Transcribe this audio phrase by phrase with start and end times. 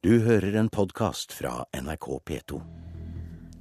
[0.00, 2.58] Du hører en podkast fra NRK P2.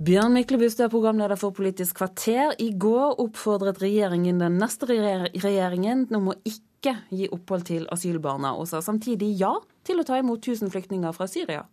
[0.07, 2.53] Bjørn Myklebust er programleder for Politisk kvarter.
[2.63, 8.69] I går oppfordret regjeringen den neste regjeringen om å ikke gi opphold til asylbarna, og
[8.71, 9.51] sa samtidig ja
[9.83, 11.65] til å ta imot 1000 flyktninger fra Syria.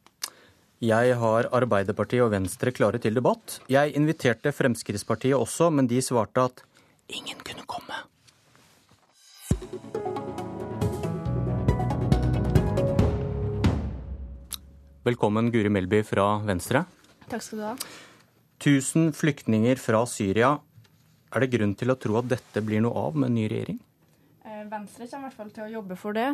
[0.82, 3.60] Jeg har Arbeiderpartiet og Venstre klare til debatt.
[3.70, 6.66] Jeg inviterte Fremskrittspartiet også, men de svarte at
[7.06, 8.02] ingen kunne komme.
[15.06, 16.80] Velkommen, Guri Melby fra Venstre.
[17.30, 17.74] Takk skal du ha.
[18.58, 20.56] 1000 flyktninger fra Syria.
[21.30, 23.76] Er det grunn til å tro at dette blir noe av med en ny regjering?
[24.42, 26.26] Eh, Venstre kommer i hvert fall til å jobbe for det.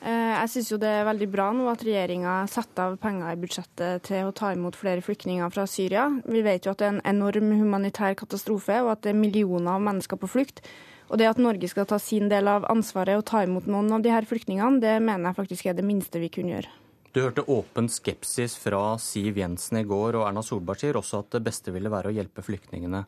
[0.00, 4.08] Eh, jeg syns det er veldig bra nå at regjeringa setter av penger i budsjettet
[4.08, 6.06] til å ta imot flere flyktninger fra Syria.
[6.24, 9.76] Vi vet jo at det er en enorm humanitær katastrofe, og at det er millioner
[9.76, 10.64] av mennesker på flukt.
[11.12, 14.00] Og det at Norge skal ta sin del av ansvaret og ta imot noen av
[14.00, 16.72] de her flyktningene, det mener jeg faktisk er det minste vi kunne gjøre.
[17.16, 21.30] Du hørte åpen skepsis fra Siv Jensen i går, og Erna Solberg sier også at
[21.32, 23.00] det beste ville være å hjelpe flyktningene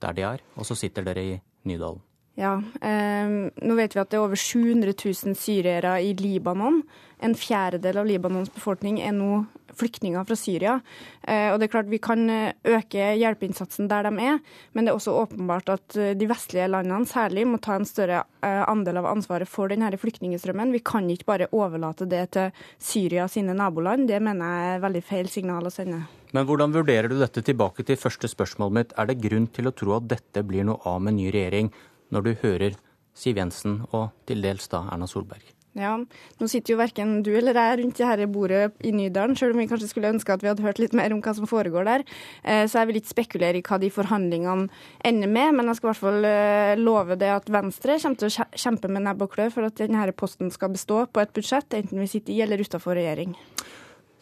[0.00, 0.44] der de er.
[0.56, 1.34] Og så sitter dere i
[1.68, 2.00] Nydalen.
[2.34, 6.80] Ja, eh, nå vet vi at det er over 700 000 syrere i Libanon.
[7.22, 9.44] En fjerdedel av Libanons befolkning er nå
[9.76, 10.78] flyktninger fra Syria.
[11.22, 14.40] Eh, og det er klart Vi kan eh, øke hjelpeinnsatsen der de er,
[14.72, 18.24] men det er også åpenbart at eh, de vestlige landene særlig må ta en større
[18.42, 20.72] andel av ansvaret for denne flyktningstrømmen.
[20.74, 24.08] Vi kan ikke bare overlate det til Syria sine naboland.
[24.10, 26.02] Det mener jeg er veldig feil signal å sende.
[26.32, 28.94] Men hvordan vurderer du dette tilbake til første spørsmålet mitt?
[28.98, 31.70] Er det grunn til å tro at dette blir noe av med ny regjering,
[32.12, 32.78] når du hører
[33.16, 35.42] Siv Jensen og til dels da Erna Solberg?
[35.72, 35.94] Ja,
[36.36, 39.68] Nå sitter jo verken du eller jeg rundt dette bordet i Nydalen, selv om vi
[39.70, 42.04] kanskje skulle ønske at vi hadde hørt litt mer om hva som foregår der.
[42.44, 44.68] Eh, så jeg vil ikke spekulere i hva de forhandlingene
[45.08, 48.28] ender med, men jeg skal i hvert fall eh, love det at Venstre kommer til
[48.28, 51.72] å kjempe med nebb og klør for at denne posten skal bestå på et budsjett,
[51.80, 53.32] enten vi sitter i eller utenfor regjering.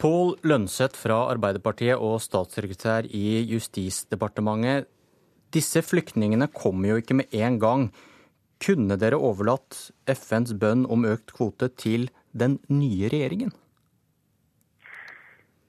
[0.01, 4.87] Pål Lønseth fra Arbeiderpartiet og statssekretær i Justisdepartementet.
[5.51, 7.89] Disse flyktningene kommer jo ikke med en gang.
[8.63, 13.51] Kunne dere overlatt FNs bønn om økt kvote til den nye regjeringen?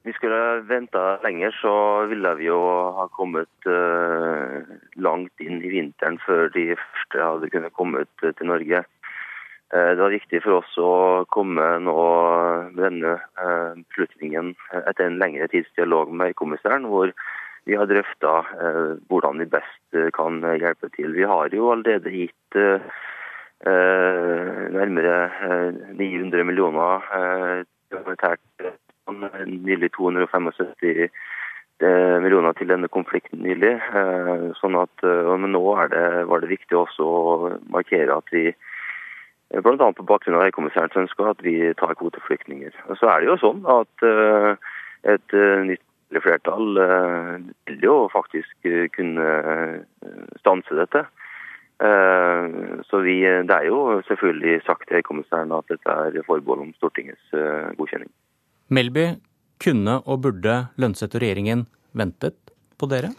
[0.03, 1.73] Vi skulle venta lenger, så
[2.11, 2.59] ville vi jo
[2.95, 4.63] ha kommet uh,
[4.99, 8.83] langt inn i vinteren før de første hadde kunnet komme ut til Norge.
[9.71, 10.91] Uh, det var viktig for oss å
[11.31, 11.95] komme nå
[12.75, 13.15] med denne
[13.87, 14.51] beslutningen
[14.83, 17.15] etter en lengre tids dialog med høykommissæren, hvor
[17.65, 21.13] vi har drøfta eh, hvordan vi best eh, kan hjelpe til.
[21.15, 22.81] Vi har jo allerede gitt eh,
[24.73, 25.15] nærmere
[25.95, 27.05] 900 millioner
[27.93, 28.41] humanitært
[29.47, 31.07] nylig 275
[32.23, 33.71] millioner til denne konflikten nylig.
[34.59, 35.05] Sånn at,
[35.39, 35.63] men nå
[35.93, 38.49] det, var det viktig også å markere at vi
[39.55, 39.89] bl.a.
[39.95, 42.75] på bakgrunn av høykommissærens ønske at vi tar kvoteflyktninger.
[42.99, 44.07] Så er det jo sånn at
[45.15, 45.39] et
[45.71, 45.87] nytt
[46.21, 47.35] flertall eh,
[47.69, 51.05] vil jo faktisk eh, kunne eh, stanse dette.
[52.87, 57.33] Så vi, Det er jo selvfølgelig sagt til kommissæren at dette er forbehold om Stortingets
[57.75, 58.07] godkjenning.
[58.69, 59.17] Melby,
[59.59, 62.37] kunne og burde Lønseth og regjeringen ventet
[62.79, 63.09] på dere?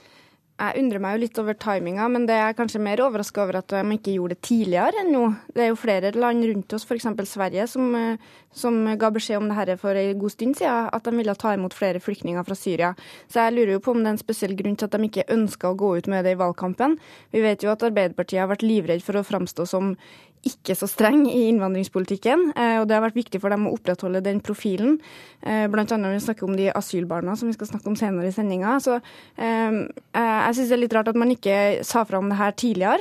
[0.55, 3.73] Jeg undrer meg jo litt over timinga, men det er kanskje mer overraska over at
[3.73, 5.23] de ikke gjorde det tidligere enn nå.
[5.51, 7.09] Det er jo flere land rundt oss, f.eks.
[7.27, 11.09] Sverige, som, eh, som, ga beskjed om det her for en god stund siden, at
[11.09, 12.93] de ville ta imot flere flyktninger fra Syria.
[13.27, 15.27] Så jeg lurer jo på om det er en spesiell grunn til at de ikke
[15.35, 17.01] ønska å gå ut med det i valgkampen.
[17.35, 19.97] Vi vet jo at Arbeiderpartiet har vært livredd for å framstå som
[20.49, 24.23] ikke så streng i innvandringspolitikken, eh, og det har vært viktig for dem å opprettholde
[24.25, 24.99] den profilen.
[25.43, 28.31] Eh, blant annet når vi snakker om de asylbarna som vi skal snakke om senere
[28.31, 28.77] i sendinga.
[28.85, 28.99] Så
[29.37, 29.79] eh,
[30.15, 33.01] jeg syns det er litt rart at man ikke sa fra om det her tidligere,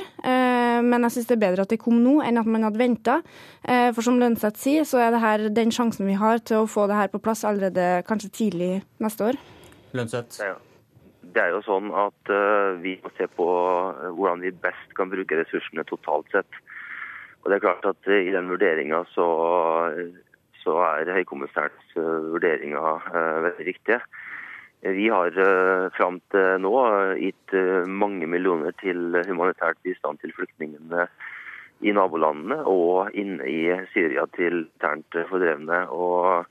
[0.84, 3.14] men jeg syns det er bedre at det kom nå enn at man hadde venta.
[3.64, 6.86] For som Lønseth sier, så er det her den sjansen vi har til å få
[6.90, 8.70] det her på plass allerede kanskje tidlig
[9.02, 9.40] neste år.
[9.96, 10.40] Lønseth?
[11.34, 12.34] Det er jo sånn at
[12.82, 16.60] vi må se på hvordan vi best kan bruke ressursene totalt sett.
[17.44, 19.26] Og det er klart at I den vurderinga så,
[20.62, 24.00] så, er høykommissærens eh, vurderinger uh, veldig riktige.
[24.84, 25.32] Vi har
[25.96, 26.72] fram til nå
[27.16, 27.54] gitt
[27.88, 31.06] mange millioner til humanitært bistand til flyktningene
[31.80, 33.62] i nabolandene og inne i
[33.94, 35.78] Syria til internt fordrevne.
[35.88, 36.44] Og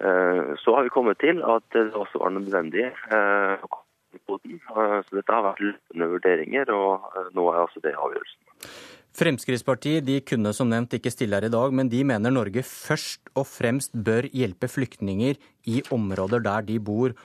[0.00, 3.82] så har vi kommet til at det også var nødvendig å
[4.26, 4.60] på den.
[4.68, 8.70] Så dette har vært løpende vurderinger, og nå er altså det avgjørelsen.
[9.18, 13.32] Fremskrittspartiet de kunne som nevnt ikke stille her i dag, men de mener Norge først
[13.34, 17.16] og fremst bør hjelpe flyktninger i områder der de bor.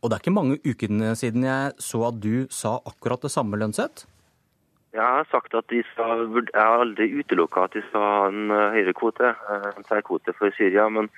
[0.00, 3.60] Og det er ikke mange ukene siden jeg så at du sa akkurat det samme,
[3.60, 4.06] Lønseth?
[4.94, 8.74] Jeg har sagt at skal, jeg har aldri utelukka at de skal ha en eh,
[8.76, 10.86] høyere kvote, eh, en særkvote for Syria.
[10.88, 11.08] Men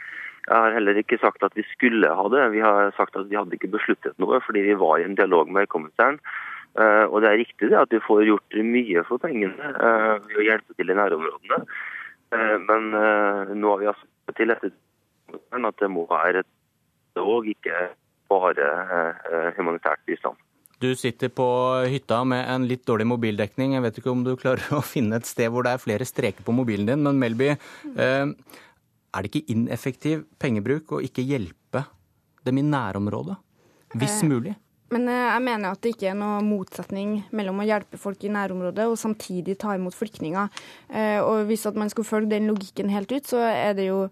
[0.46, 2.44] Jeg har heller ikke sagt at vi skulle ha det.
[2.54, 5.50] Vi har sagt at vi hadde ikke besluttet noe, fordi vi var i en dialog
[5.50, 6.20] med kommissæren.
[6.76, 10.40] Uh, og det er riktig det at vi får gjort mye for pengene uh, ved
[10.42, 11.62] å hjelpe til i nærområdene.
[12.34, 12.90] Uh, men
[13.56, 14.74] nå har vi altså til etter
[15.56, 16.50] at det må være et
[17.16, 17.86] dialog, ikke
[18.28, 18.66] bare
[19.56, 20.36] humanitært bistand.
[20.76, 21.46] Du sitter på
[21.88, 23.72] hytta med en litt dårlig mobildekning.
[23.76, 26.44] Jeg vet ikke om du klarer å finne et sted hvor det er flere streker
[26.44, 27.54] på mobilen din, men Melby,
[27.96, 28.26] eh,
[29.16, 31.86] er det ikke ineffektiv pengebruk å ikke hjelpe
[32.46, 33.36] dem i nærområdet?
[33.96, 34.54] Hvis eh, mulig?
[34.94, 38.32] Men eh, jeg mener at det ikke er noe motsetning mellom å hjelpe folk i
[38.36, 40.62] nærområdet og samtidig ta imot flyktninger.
[41.26, 44.06] Og hvis man skulle følge den logikken helt ut, så er det jo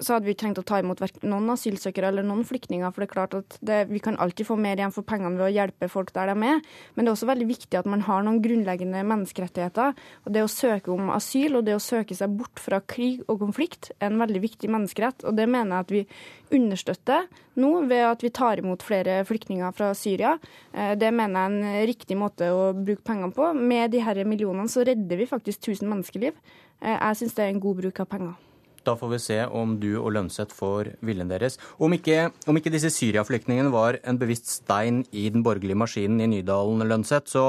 [0.00, 2.92] så hadde vi trengt å ta imot noen asylsøkere eller noen flyktninger.
[2.92, 5.46] For det er klart at det, vi kan alltid få mer igjen for pengene ved
[5.46, 6.60] å hjelpe folk der de er.
[6.94, 9.96] Men det er også veldig viktig at man har noen grunnleggende menneskerettigheter.
[10.26, 13.40] Og det å søke om asyl og det å søke seg bort fra krig og
[13.44, 15.24] konflikt er en veldig viktig menneskerett.
[15.24, 17.30] Og det mener jeg at vi understøtter
[17.60, 20.36] nå ved at vi tar imot flere flyktninger fra Syria.
[20.72, 23.52] Eh, det mener jeg er en riktig måte å bruke pengene på.
[23.56, 26.38] Med de her millionene så redder vi faktisk 1000 menneskeliv.
[26.80, 28.38] Eh, jeg syns det er en god bruk av penger.
[28.86, 31.58] Da får vi se om du og Lønseth får viljen deres.
[31.78, 36.30] Om ikke, om ikke disse Syria-flyktningene var en bevisst stein i den borgerlige maskinen i
[36.38, 37.44] Nydalen, Lønseth, så,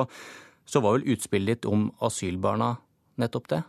[0.65, 2.73] så var vel utspillet ditt om asylbarna
[3.21, 3.61] nettopp det?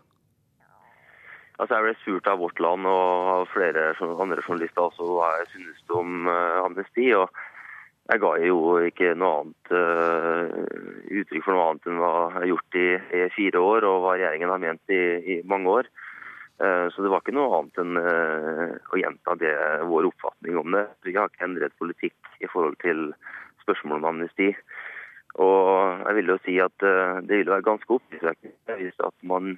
[1.62, 5.82] Altså Jeg ble spurt av Vårt Land og flere andre journalister også hva jeg synes
[5.94, 7.12] om uh, amnesti.
[7.14, 7.30] og
[8.10, 8.56] Jeg ga jo
[8.88, 10.56] ikke noe annet uh,
[11.20, 12.88] uttrykk for noe annet enn hva jeg har gjort i,
[13.20, 15.92] i, fire år, og hva regjeringen har ment i, i mange år.
[16.62, 19.52] Eh, så det var ikke noe annet enn eh, å gjenta det,
[19.90, 20.84] vår oppfatning om det.
[21.02, 23.08] Vi har ikke endret politikk i forhold til
[23.64, 24.52] spørsmålet om amnesti.
[25.42, 29.56] Og jeg vil jo si at eh, det vil være ganske oppsiktsvekkende hvis at man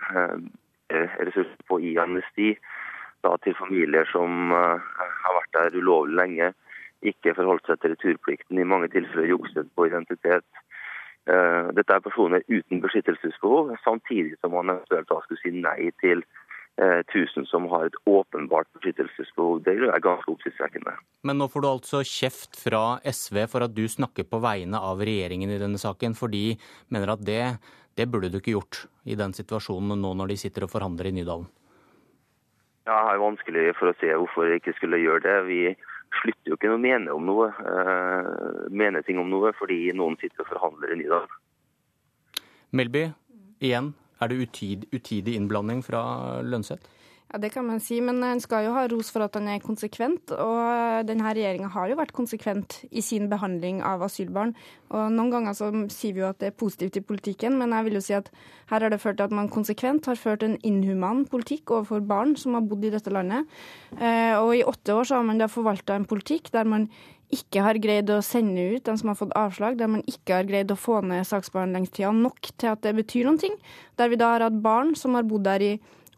[0.94, 2.52] ressurser på å gi amnesti
[3.24, 6.50] da, til familier som har vært der ulovlig lenge,
[7.08, 10.44] ikke forholdt seg til returplikten, i mange tilfeller jukset på identitet.
[11.24, 16.22] Dette er personer uten beskyttelsesbehov, samtidig som man eventuelt da skulle si nei til
[16.76, 19.62] 1000 eh, som har et åpenbart beskyttelsesbehov.
[19.62, 20.96] Det er ganske oppsiktsvekkende.
[21.22, 24.98] Men nå får du altså kjeft fra SV for at du snakker på vegne av
[24.98, 26.56] regjeringen i denne saken, for de
[26.90, 27.56] mener at det,
[27.94, 31.14] det burde du ikke gjort i den situasjonen nå når de sitter og forhandler i
[31.20, 31.46] Nydalen?
[32.84, 35.36] Ja, det er vanskelig for å se hvorfor jeg ikke skulle gjøre det.
[35.48, 35.60] Vi
[36.20, 40.44] slutter jo ikke å mene om noe, uh, mene ting om noe fordi noen sitter
[40.44, 41.38] og forhandler i Nydalen.
[42.74, 43.06] Melby,
[43.62, 43.94] igjen,
[44.24, 46.04] er det utidig, utidig innblanding fra
[46.42, 46.90] Lønseth?
[47.34, 49.62] Ja, Det kan man si, men en skal jo ha ros for at han er
[49.64, 50.30] konsekvent.
[50.38, 54.52] Og denne regjeringa har jo vært konsekvent i sin behandling av asylbarn.
[54.94, 57.88] Og Noen ganger så sier vi jo at det er positivt i politikken, men jeg
[57.88, 58.30] vil jo si at
[58.70, 62.36] her har det ført til at man konsekvent har ført en inhuman politikk overfor barn
[62.36, 63.50] som har bodd i dette landet.
[63.98, 66.86] Eh, og i åtte år så har man da forvalta en politikk der man
[67.34, 70.48] ikke har greid å sende ut de som har fått avslag, der man ikke har
[70.48, 73.58] greid å få ned saksbehandlingstida nok til at det betyr noen ting.
[73.98, 75.72] Der vi da har hatt barn som har bodd der i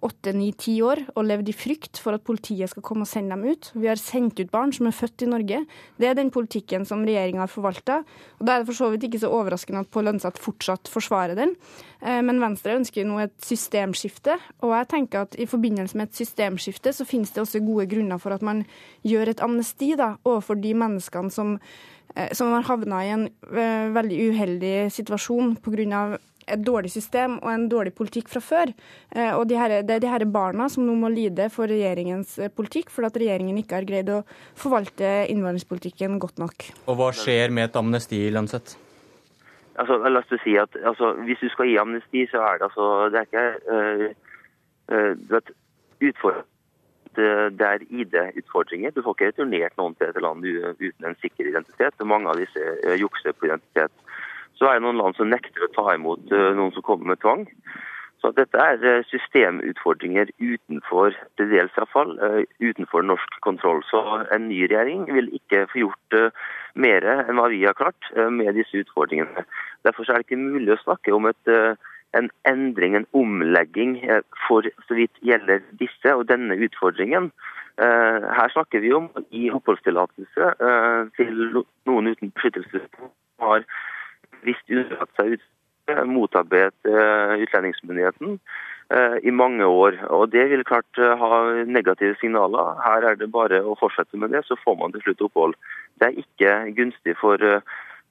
[0.06, 3.34] åtte, ni, ti år og levd i frykt for at politiet skal komme og sende
[3.34, 3.70] dem ut.
[3.74, 5.62] Vi har sendt ut barn som er født i Norge.
[6.00, 8.00] Det er den politikken som regjeringa har forvalta.
[8.38, 11.56] Da er det for så vidt ikke så overraskende at Pål Lønseth fortsatt forsvarer den.
[12.00, 16.22] Eh, men Venstre ønsker nå et systemskifte, og jeg tenker at i forbindelse med et
[16.22, 18.64] systemskifte så finnes det også gode grunner for at man
[19.06, 21.56] gjør et amnesti da, overfor de menneskene som,
[22.14, 26.06] eh, som har havna i en uh, veldig uheldig situasjon pga
[26.46, 28.72] et dårlig system og en dårlig politikk fra før.
[29.14, 32.38] Eh, og de her, det er de her barna som nå må lide for regjeringens
[32.38, 34.22] eh, politikk, for at regjeringen ikke har greid å
[34.58, 36.68] forvalte innvandringspolitikken godt nok.
[36.86, 38.78] Og hva skjer med et amnesti, Lønseth?
[39.76, 42.84] Altså, la oss si at altså, Hvis du skal gi amnesti, så er det altså
[43.12, 44.06] Det er ikke uh,
[44.88, 45.50] uh, vet,
[47.16, 48.90] det er ID-utfordringer.
[48.92, 52.04] Du får ikke returnert noen til et land uten en sikker identitet.
[52.04, 53.92] Mange av disse jukser på identitet.
[54.56, 57.20] Så er det noen land som nekter å ta imot eh, noen som kommer med
[57.20, 57.44] tvang.
[58.24, 63.82] Så dette er eh, systemutfordringer utenfor til dels iallfall, eh, utenfor norsk kontroll.
[63.90, 64.00] Så
[64.32, 66.20] en ny regjering vil ikke få gjort
[66.76, 69.44] mer enn hva vi har klart med disse utfordringene.
[69.84, 71.52] Derfor er det ikke mulig å snakke om et,
[72.16, 73.98] en endring, en omlegging,
[74.46, 77.30] for så vidt gjelder disse og denne utfordringen.
[77.80, 80.52] Her snakker vi om å gi oppholdstillatelse
[81.16, 81.42] til
[81.88, 82.84] noen uten beskyttelse
[84.44, 85.44] visst unndratt seg ut,
[85.90, 88.38] eh, motarbeidet eh, utlendingsmyndigheten
[88.90, 89.98] eh, i mange år.
[90.10, 92.76] Og Det vil klart ha negative signaler.
[92.84, 95.58] Her er det bare å fortsette med det, så får man til slutt opphold.
[96.00, 97.40] Det er ikke gunstig for,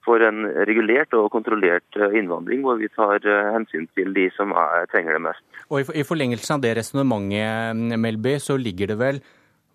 [0.06, 3.22] for en regulert og kontrollert innvandring, hvor vi tar
[3.54, 5.44] hensyn til de som er, trenger det mest.
[5.70, 9.20] Og I forlengelsen av det resonnementet, Melby, så ligger det vel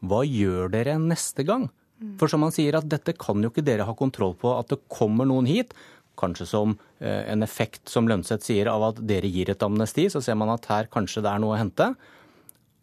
[0.02, 1.70] Hva gjør dere neste gang?
[2.18, 4.80] For som han sier, at dette kan jo ikke dere ha kontroll på, at det
[4.90, 5.76] kommer noen hit.
[6.22, 10.08] Kanskje som eh, en effekt, som Lønseth sier, av at dere gir et amnesti.
[10.14, 11.92] Så ser man at her kanskje det er noe å hente.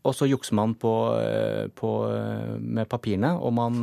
[0.06, 3.80] Og så jukser man på, eh, på, eh, med papirene, og man,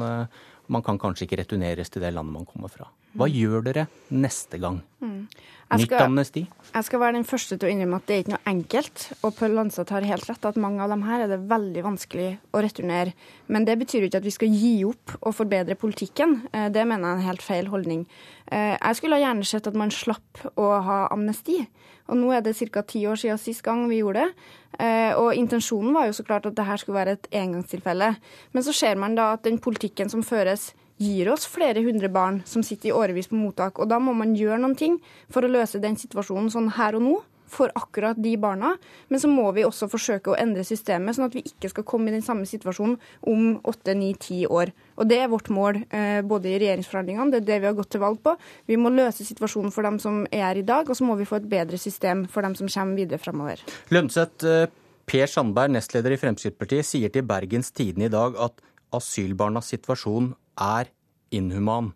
[0.68, 2.90] man kan kanskje ikke returneres til det landet man kommer fra.
[3.16, 4.82] Hva gjør dere neste gang?
[5.00, 5.28] Mm.
[5.76, 6.44] Nytt amnesti?
[6.76, 9.06] Jeg skal være den første til å innrømme at det er ikke noe enkelt.
[9.26, 12.28] Og Pøll Lanseth har helt rett at mange av dem her er det veldig vanskelig
[12.54, 13.16] å returnere.
[13.48, 16.38] Men det betyr jo ikke at vi skal gi opp og forbedre politikken.
[16.52, 18.06] Eh, det mener jeg er en helt feil holdning.
[18.52, 21.64] Eh, jeg skulle gjerne sett at man slapp å ha amnesti.
[22.12, 22.84] Og nå er det ca.
[22.86, 24.48] ti år siden sist gang vi gjorde det.
[24.78, 28.16] Eh, og intensjonen var jo så klart at det her skulle være et engangstilfelle.
[28.54, 32.42] Men så ser man da at den politikken som føres gir oss flere hundre barn
[32.48, 33.80] som sitter i årevis på mottak.
[33.80, 35.00] Og da må man gjøre noen ting
[35.32, 37.16] for å løse den situasjonen sånn her og nå
[37.56, 38.74] for akkurat de barna.
[39.08, 42.10] Men så må vi også forsøke å endre systemet, sånn at vi ikke skal komme
[42.10, 42.98] i den samme situasjonen
[43.30, 44.72] om åtte, ni, ti år.
[44.98, 47.92] Og Det er vårt mål eh, både i regjeringsforhandlingene, det er det vi har gått
[47.96, 48.36] til valg på.
[48.68, 51.28] Vi må løse situasjonen for dem som er her i dag, og så må vi
[51.30, 53.62] få et bedre system for dem som kommer videre framover.
[53.94, 54.68] Lønseth, eh,
[55.06, 58.58] Per Sandberg, nestleder i Fremskrittspartiet, sier til Bergens Tidende i dag at
[58.96, 60.92] asylbarnas situasjon er
[61.36, 61.92] inhuman,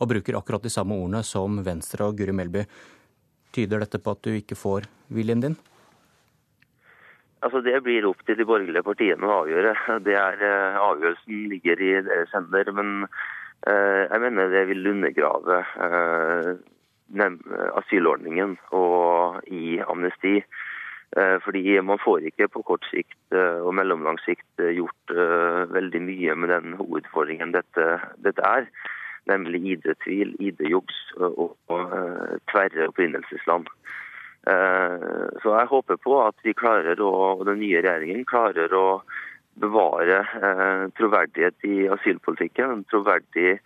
[0.00, 2.64] og bruker akkurat de samme ordene som Venstre og Guri Melby.
[3.54, 5.56] Tyder dette på at du ikke får viljen din?
[7.44, 9.74] Altså Det blir opp til de borgerlige partiene å avgjøre.
[10.06, 12.70] Det er uh, Avgjørelsen ligger i deres hender.
[12.72, 16.54] Men uh, jeg mener det vil undergrave uh,
[17.82, 20.38] asylordningen og gi amnesti.
[21.16, 25.12] Eh, fordi man får ikke på kort sikt eh, og mellomlang sikt eh, gjort
[25.70, 27.84] veldig mye med den hovedutfordringen dette,
[28.24, 28.66] dette er.
[29.30, 31.92] Nemlig ID-tvil, ID-juks og, og
[32.50, 33.70] tverre opprinnelsesland.
[34.44, 38.84] Så jeg håper på at vi klarer og den nye regjeringen klarer å
[39.60, 40.22] bevare
[40.98, 42.70] troverdighet i asylpolitikken.
[42.70, 43.58] En troverdig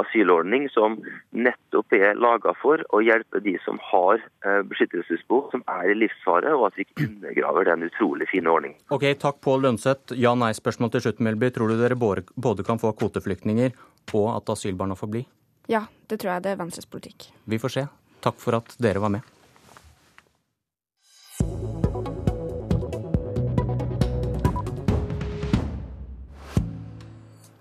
[0.00, 0.98] asylordning som
[1.30, 6.52] nettopp er laga for å hjelpe de som har eh, beskyttelsesbehov, som er i livsfare,
[6.56, 8.78] og at vi ikke undergraver den utrolig fine ordningen.
[8.94, 10.16] Ok, Takk, Pål Lønseth.
[10.26, 11.50] Ja-nei-spørsmål til slutt, Melby.
[11.54, 13.76] Tror du dere både kan få kvoteflyktninger
[14.16, 15.24] og at asylbarna får bli?
[15.72, 17.30] Ja, det tror jeg det er Venstres politikk.
[17.44, 17.88] Vi får se.
[18.24, 19.35] Takk for at dere var med.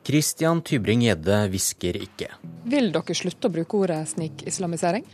[0.05, 2.29] Christian Tybring-Gjedde hvisker ikke.
[2.69, 5.05] Vil dere slutte å bruke ordet snikislamisering?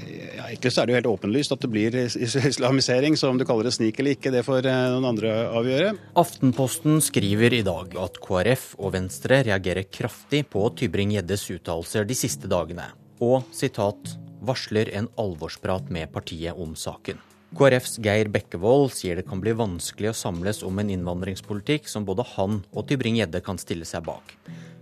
[0.00, 3.16] Ja, egentlig så er det jo helt åpenlyst at det blir islamisering.
[3.18, 5.92] Så om du kaller det snik eller ikke, det får eh, noen andre avgjøre.
[6.20, 12.50] Aftenposten skriver i dag at KrF og Venstre reagerer kraftig på Tybring-Gjeddes uttalelser de siste
[12.50, 12.90] dagene,
[13.20, 17.20] og sitat varsler en alvorsprat med partiet om saken.
[17.50, 22.22] KrFs Geir Bekkevold sier det kan bli vanskelig å samles om en innvandringspolitikk som både
[22.36, 24.36] han og Tybring-Gjedde kan stille seg bak.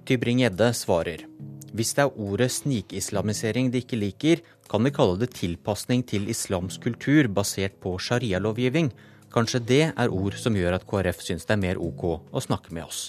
[0.09, 1.25] Tybring-Gjedde svarer
[1.73, 6.85] hvis det er ordet snikislamisering de ikke liker, kan vi kalle det tilpasning til islamsk
[6.85, 8.91] kultur basert på sharialovgivning.
[9.33, 12.73] Kanskje det er ord som gjør at KrF syns det er mer OK å snakke
[12.73, 13.03] med oss.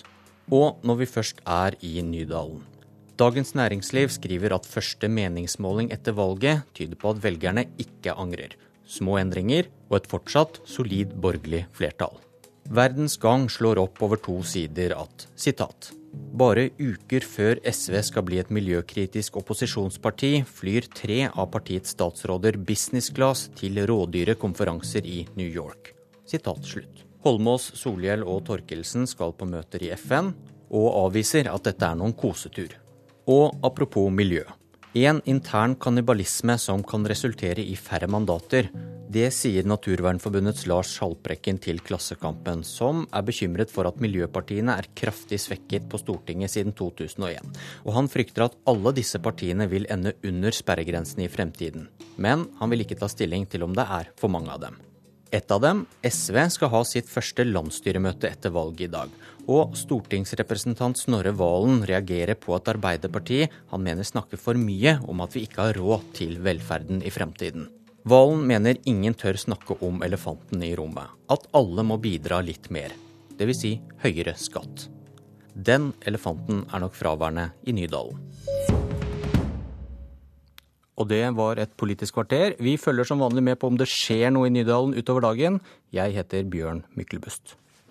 [0.51, 2.63] Og når vi først er i Nydalen.
[3.19, 8.55] Dagens Næringsliv skriver at første meningsmåling etter valget tyder på at velgerne ikke angrer
[8.89, 12.17] små endringer og et fortsatt solid borgerlig flertall.
[12.69, 18.39] Verdens Gang slår opp over to sider at sitat bare uker før SV skal bli
[18.41, 25.47] et miljøkritisk opposisjonsparti, flyr tre av partiets statsråder business class til rådyre konferanser i New
[25.47, 25.93] York.
[26.29, 27.05] Sitat slutt.
[27.25, 30.31] Holmås, Solhjell og Torkelsen skal på møter i FN,
[30.69, 32.77] og avviser at dette er noen kosetur.
[33.29, 34.45] Og apropos miljø.
[34.97, 38.71] En intern kannibalisme som kan resultere i færre mandater.
[39.09, 45.37] Det sier Naturvernforbundets Lars Haltbrekken til Klassekampen, som er bekymret for at miljøpartiene er kraftig
[45.43, 47.53] svekket på Stortinget siden 2001.
[47.85, 51.85] Og han frykter at alle disse partiene vil ende under sperregrensen i fremtiden.
[52.17, 54.81] Men han vil ikke ta stilling til om det er for mange av dem.
[55.29, 59.13] Et av dem, SV, skal ha sitt første landsstyremøte etter valget i dag.
[59.49, 65.33] Og stortingsrepresentant Snorre Valen reagerer på at Arbeiderpartiet han mener snakker for mye om at
[65.33, 67.65] vi ikke har råd til velferden i fremtiden.
[68.09, 71.09] Valen mener ingen tør snakke om elefanten i rommet.
[71.33, 72.93] At alle må bidra litt mer.
[73.39, 73.61] Dvs.
[73.63, 73.71] Si
[74.03, 74.85] høyere skatt.
[75.55, 78.21] Den elefanten er nok fraværende i Nydalen.
[80.99, 82.53] Og det var et Politisk kvarter.
[82.59, 85.57] Vi følger som vanlig med på om det skjer noe i Nydalen utover dagen.
[85.95, 87.55] Jeg heter Bjørn Myklebust.